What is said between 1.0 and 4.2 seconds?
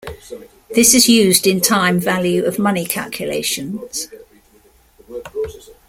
used in time value of money calculations.